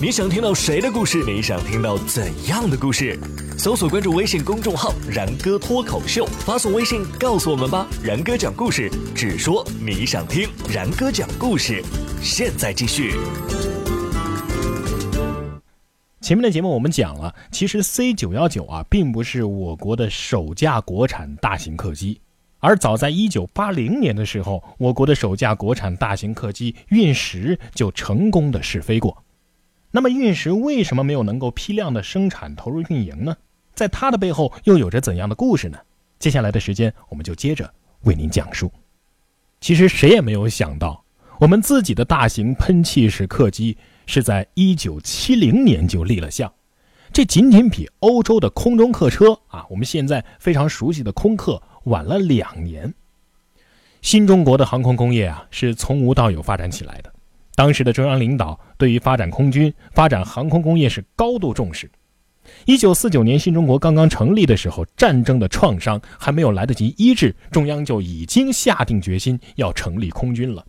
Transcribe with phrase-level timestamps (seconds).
[0.00, 1.24] 你想听到谁的故事？
[1.26, 3.18] 你想听到怎样的故事？
[3.58, 7.84] 搜索关注微信公众号“然哥脱口秀”，发送微信告诉我们吧。
[8.00, 10.48] 然哥讲故事，只说你想听。
[10.72, 11.82] 然哥讲故事，
[12.22, 13.14] 现在继续。
[16.20, 22.20] 前面的节目我们讲了，其实 C 九幺九啊，并不是我国的首架国产大型客机，
[22.60, 29.24] 而早在一九八零年的时候，我国的首架国产大型客机运十就成功的试飞过。
[29.90, 33.36] 那么运十为什么没有能够批量的生产投入运营呢？
[33.74, 35.78] 在它的背后又有着怎样的故事呢？
[36.18, 38.70] 接下来的时间我们就接着为您讲述。
[39.60, 41.04] 其实谁也没有想到，
[41.38, 46.52] 我们自己的大型喷气式客机是在一九七零年就立了项，
[47.12, 52.92] 这仅仅比欧洲的空中客车啊，我们现在非常熟悉的空客晚了两年。
[54.02, 57.12] 新中国的航空工业啊，是从无到有发展起来的。
[57.58, 61.90] 当时的中央领导对于发展空军、发展航空工业是高度重视。
[62.66, 70.64] 一九四九年新中国刚刚成立的时候，战争的创伤还没有来得及医治，中央就已经下定决心要成立空军了。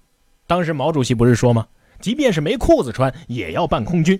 [0.47, 1.67] 当时毛主席不是说吗？
[1.99, 4.19] 即便是没裤子穿，也要办空军。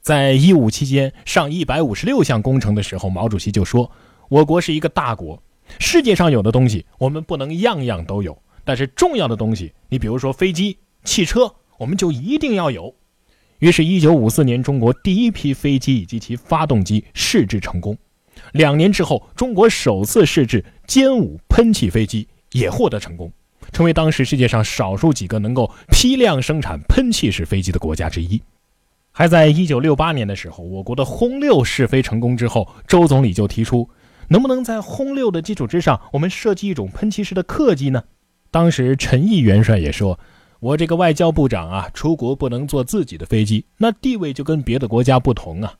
[0.00, 3.90] 在一五期间上一百五十六项工程的时候，毛主席就说
[4.30, 5.42] ：“我国是一个大国，
[5.80, 12.94] 世界上有的东西我们不能样样都有，但是重要的东西，你比如说飞机、汽车。”我们就一定要有。
[13.60, 17.96] 于是，一九五四年，中国第一批飞机以及其发动机试制成功。
[18.52, 23.32] 两年之后，中国首次试制歼五喷气飞机也获得成功，
[23.72, 28.40] 成为当时世界上少数几个能够批量生产喷气式飞机的国家之一。
[29.10, 33.90] 还在一九六八年的时候，我国的轰六试飞成功之后，周总理就提出，
[34.28, 38.04] 能不能在轰六的基础之上，我们设计一种喷气式的客机呢？
[38.52, 40.20] 当时陈毅元帅也说。
[40.60, 45.72] 我这个外交部长啊，出国不能坐自己的飞机，那地位就跟别的国家不同啊。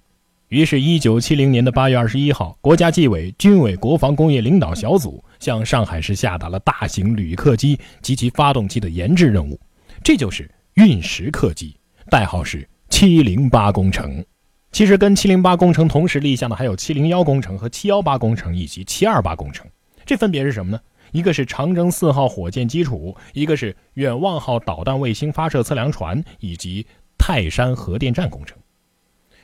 [0.48, 9.58] 于是，一九七零年的八月二十一号，国家纪委军委国防工业领导小组向上海市下达了大型旅客机及其发动机的研制任务，
[10.02, 11.74] 这就是运十客机，
[12.08, 14.24] 代号是七零八工程。
[14.70, 19.66] 其实，跟七零八工程同时立项的还有七零幺工程和七幺八工程以及七二八工程，
[20.06, 20.80] 这分别是什么呢？
[21.12, 26.86] 一个是长征四号火箭基础，一个是远望号导弹卫星发射测量船，以及
[27.16, 28.56] 泰山核电站工程。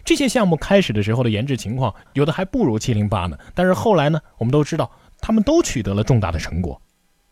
[0.04, 3.38] 这些项目开始的时候的研制情况，有的还不如七零八呢。
[3.54, 6.80] 但是后来呢，我们都知道，他们都取得了重大的成果。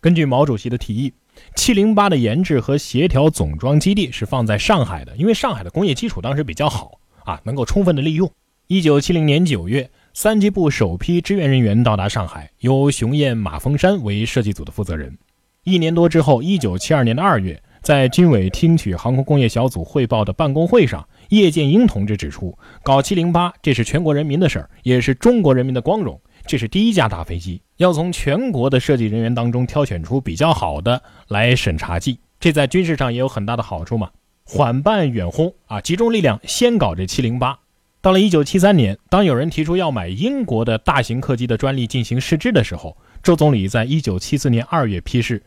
[0.01, 1.13] 根据毛主席的提议，
[1.55, 8.31] 七零八的研制和协调总装基地是放在上海的，因为上海的工业基础当时比较好啊，能够充分的利用。
[8.67, 9.91] 一九七零年九月。
[10.15, 15.17] 三机部首批支援人员到达上海，由熊燕、马峰山为设计组的负责人。
[15.65, 26.21] 一年多之后，一九七二年的二月，在军委听取航空工业小组汇报的办公会上，叶剑英同志指出，搞七零八，这是全国人民的事儿，也是中国人民的光荣。
[26.47, 34.11] 这是第一架大飞机，要从全国的设计人员当中挑选出比较好的来审查计，这在军事上也有很大的好处嘛。
[34.45, 37.59] 缓办远轰啊，集中力量先搞这七零八。
[38.03, 45.41] 到了一九七三年，当有人提出要买英国的大型客机的专利进行试制的时候，周总理在一九七四年二月批示，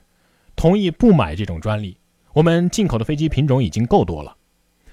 [0.56, 1.98] 同意不买这种专利。
[2.32, 4.34] 我们进口的飞机品种已经够多了，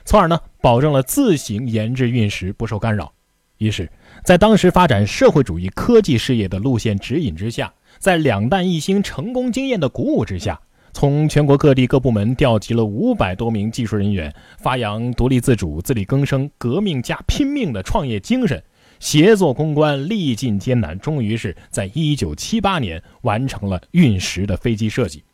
[0.04, 3.12] 从而呢，保证了自行研制运时不受干扰。
[3.58, 3.88] 于是，
[4.24, 10.60] 在当时发展社会主义科技事业的路线指引之下，在两弹一星成功经验的鼓舞之下。
[10.92, 18.62] 从全国各地各部门调集了五百多名技术人员，发扬独立自主、自力更生、革命加拼命的创业精神，
[19.00, 25.24] 协作攻关，历尽艰难，终于是在一九七八年完成了运十的飞机设计。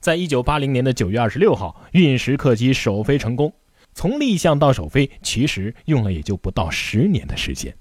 [0.00, 3.52] 在一九八零年的九月二十六号，运十客机首飞成功。
[3.94, 7.74] 从立项到首飞，其实用了也就不到十年的时间。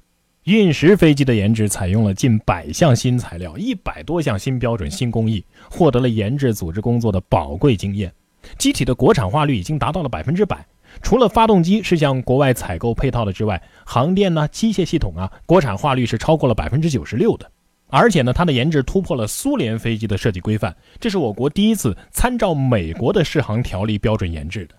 [0.45, 8.13] 运十飞机的研制采用了近百项新材料、一百多项新标准、新工艺，获得了研制组织工作的宝贵经验。
[8.59, 10.63] 机体的国产化率已经达到了百分之百。
[11.01, 17.51] 除了发动机是向国外采购配套的之外，航电呢、机械系统啊，国产化率是超过了百分之九十六的。
[17.87, 24.75] 而且呢，它的研制突破了苏联飞机的设计规范，这是我国第一次参照美国的适航条例标准研制的。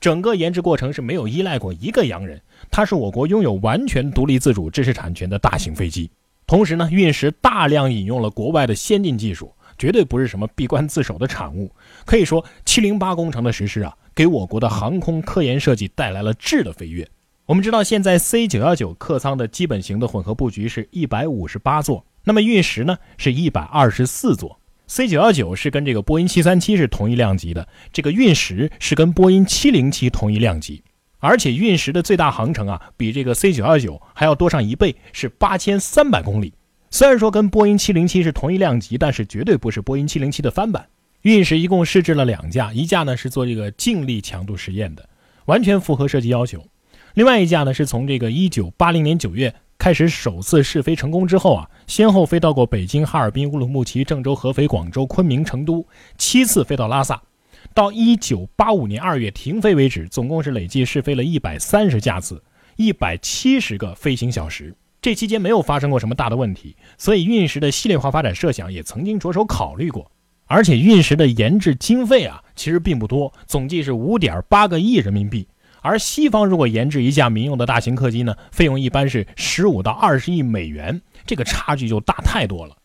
[0.00, 6.10] 整个研制过程是没有依赖过一个洋人，它是我国拥有完全独立自主知识产权的大型飞机。
[6.46, 11.70] 同时呢，运十大量引用了国外的先进技术，绝对不是什么闭关自守的产物。
[12.04, 17.06] 可以说，七零八工程的实施啊，给我国的航空科研设计带来了质的飞跃。
[17.46, 24.59] 我们知道，现在 C 九幺九客舱的基本型的混合布局是一百五十八座，那么运十呢是一百二十四座。
[24.90, 30.82] C 九幺九是跟这个波音七三七是同一量级的，这个运十是跟波音七零七同一量级。
[31.20, 36.54] 而且运十的最大航程啊，比这个 C 九幺九还要多上一倍，是八千三百公里。
[36.90, 40.88] 虽然说跟波音七零七是同一量级，但是绝对不是波音七零七的翻版。
[41.22, 45.08] 运十一共试制了两架，一架呢是做这个静力强度实验的，
[45.44, 46.58] 完全符合设计要求；
[47.14, 55.84] 另外一架呢是从这个一九八零年九月开始首次试飞成功之后啊，先后飞到过北京、哈尔滨、乌鲁木齐、郑州、合肥、广州、昆明、成都，
[56.16, 57.20] 七次飞到拉萨。
[57.74, 62.40] 到一九八五年二月停飞为止，总共是累计试飞了一百三十架次，
[62.76, 64.72] 一百七十个飞行小时。
[65.02, 70.08] 这期间没有发生过什么大的问题，所以运十的系列化发展设想也曾经着手考虑过。
[70.46, 75.48] 而且运十的研制经费啊，其实并不多，总计是五点八个亿人民币。
[75.82, 82.76] 而西方如果研制一架民用的大型客机呢，费用一般是十五到二十亿美元，这个差距就大太多了。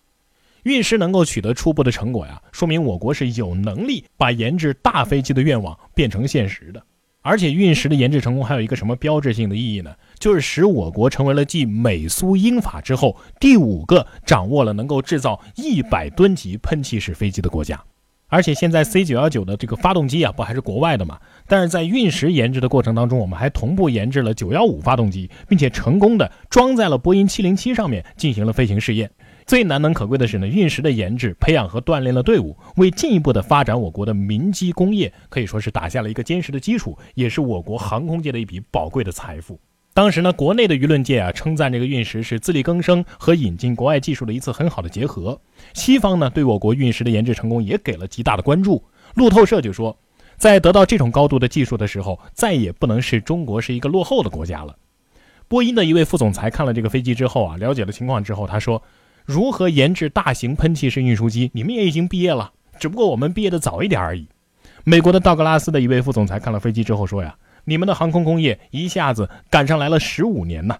[0.63, 6.83] 运十能够取得初步的成果呀，说明我国是有能力把研制大飞机的愿望变成现实的。
[7.21, 9.95] 而且运十的研制成功还有一个什么标志性的意义呢？
[10.19, 17.83] 就是使我国成为了继美苏英法之后第五个掌握了能够制造一百吨级喷气式飞机的国家。
[18.27, 21.19] 而且现在 C 九幺九的这个发动机啊，不还是国外的嘛？
[21.47, 29.09] 但是在运十研制的过程当中，我们还同步研制了九幺五发动机，并且成功的装在了波音七零七上面进行了飞行试验。
[29.45, 39.59] 最难能可贵的是呢，运十的研制、培养和锻炼了队伍，为进一步的发展我国的民机工业，可以说是打下了一个坚实的基础，也是我国航空界的一笔宝贵的财富。
[39.95, 45.39] 当时呢，国内的舆论界啊称赞这个运十是自力更生和引进国外技术的一次很好的结合。
[45.73, 48.83] 西方呢，对我国运十的研制成功也给了极大的关注。
[49.13, 49.97] 路透社就说，
[50.35, 54.75] 在得到这种高度的技术的时候，再也不能是中国是一个落后的国家了。
[55.47, 58.83] 波音的一位副总裁看了这个飞机之后啊，了解了情况之后，他说。
[59.23, 61.49] 如何研制大型喷气式运输机？
[61.51, 64.27] 你们也已经毕业了，只不过我们毕业的早一点而已。
[64.83, 70.79] 美国的道格拉斯的一位副总裁看了飞机之后说：“呀，你们的航空工业一下子赶上来了十五年呐。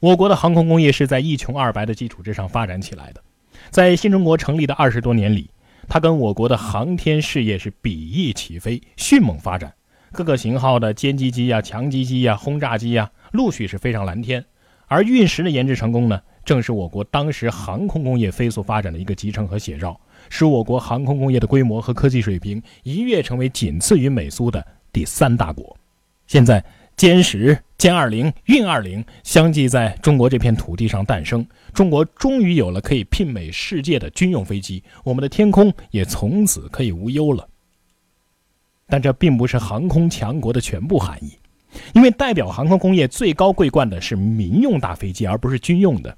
[0.00, 3.22] 我国的航空工业是在一穷二白的基础之上发展起来的，
[3.70, 5.50] 在新中国成立的二十多年里，
[5.88, 9.72] 它跟我国的航天事业是比翼齐飞，迅猛发展，
[10.12, 14.44] 各个型号的歼击机呀、强击机呀、轰炸机呀，陆续是飞上蓝天。
[14.88, 25.76] 而运十的研制成功呢？”正是我国当时航空工业飞速发展的一个集成和写照，使我国航空工业的规模和科技水平一跃成为仅次于美苏的第三大国。
[26.26, 26.64] 现在，
[26.96, 37.46] 歼十、歼二零、运二零相继在中国这片土地上诞生，中国终于有了可以媲美世界的军用飞机，我们的天空也从此可以无忧了。
[38.88, 41.32] 但这并不是航空强国的全部含义，
[41.92, 46.16] 因为代表航空工业最高桂冠的是民用大飞机，而不是军用的。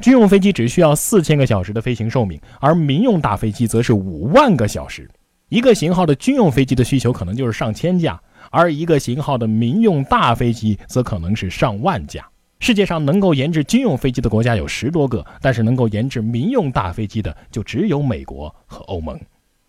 [0.00, 5.08] 军用飞机只需要四千个小时的飞行寿命，而民用大飞机则是五万个小时。
[5.50, 8.20] 一个型号的军用飞机的需求可能就是上千架，
[8.50, 12.28] 而一个型号的民用大飞机则可能是上万架。
[12.58, 19.18] 世界上能够研制军用飞机的国家有十多个，但是能够研制民用大飞机的就只有美国和欧盟。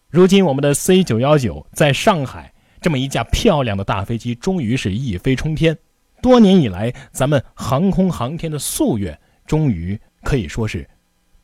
[0.10, 5.78] 如今，我们的 C 九幺九在上海这么一架漂亮的大飞机，终于是一飞冲天。
[6.22, 9.98] 多年以来，咱们航空航天的夙愿，终于。
[10.24, 10.88] 可以说是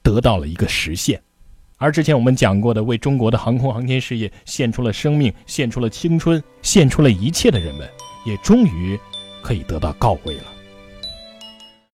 [0.04, 1.20] 得到了一个实现，
[1.80, 7.88] 而之前我们讲过的为中国的航空航天事业献出了生命、献出了青春、献出了一切的人们，
[8.26, 9.00] 也终于
[9.44, 10.44] 可以得到告慰了。